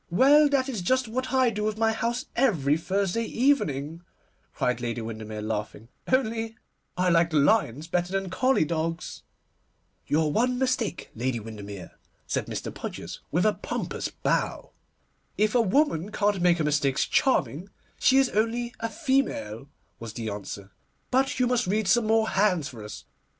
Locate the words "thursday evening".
2.75-4.01